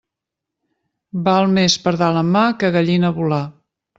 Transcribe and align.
Val 1.27 1.51
més 1.59 1.75
pardal 1.85 2.17
en 2.23 2.33
mà 2.37 2.43
que 2.63 2.75
gallina 2.79 3.15
volar. 3.23 3.43